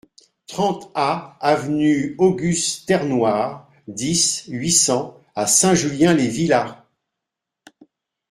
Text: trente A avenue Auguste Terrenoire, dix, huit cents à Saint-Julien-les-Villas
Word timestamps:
trente 0.47 0.89
A 0.95 1.37
avenue 1.41 2.15
Auguste 2.17 2.87
Terrenoire, 2.87 3.69
dix, 3.87 4.45
huit 4.47 4.71
cents 4.71 5.21
à 5.35 5.45
Saint-Julien-les-Villas 5.45 6.83